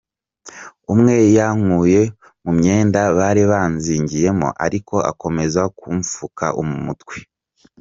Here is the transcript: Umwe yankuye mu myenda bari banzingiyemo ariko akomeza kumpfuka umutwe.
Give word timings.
Umwe 0.93 1.15
yankuye 1.37 2.01
mu 2.43 2.51
myenda 2.57 3.01
bari 3.17 3.43
banzingiyemo 3.51 4.47
ariko 4.65 4.95
akomeza 5.11 5.61
kumpfuka 5.77 6.45
umutwe. 6.61 7.15